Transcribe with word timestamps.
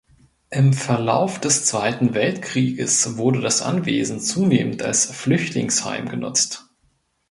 Im 0.49 0.73
Verlauf 0.73 1.39
des 1.39 1.65
Zweiten 1.67 2.15
Weltkrieges 2.15 3.17
wurde 3.17 3.39
das 3.39 3.61
Anwesen 3.61 4.19
zunehmend 4.19 4.81
als 4.81 5.05
Flüchtlingsheim 5.05 6.09
genutzt. 6.09 6.65